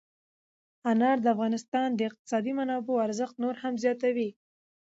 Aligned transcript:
انار 0.91 1.17
د 1.21 1.27
افغانستان 1.35 1.87
د 1.95 1.99
اقتصادي 2.09 2.51
منابعو 2.59 3.03
ارزښت 3.07 3.35
نور 3.43 3.55
هم 3.63 3.73
زیاتوي. 3.83 4.29